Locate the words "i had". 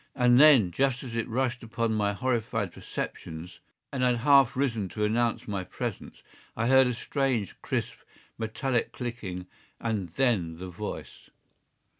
4.03-4.17